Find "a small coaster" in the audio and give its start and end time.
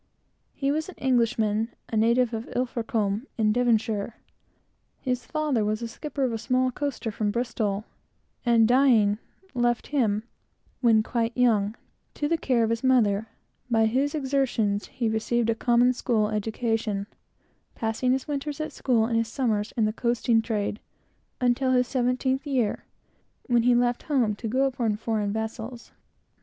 6.33-7.11